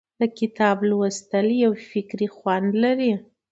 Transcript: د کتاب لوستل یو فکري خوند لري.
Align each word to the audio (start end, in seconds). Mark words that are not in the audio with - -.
د 0.19 0.21
کتاب 0.39 0.77
لوستل 0.89 1.47
یو 1.63 1.71
فکري 1.89 2.27
خوند 2.37 2.69
لري. 2.83 3.11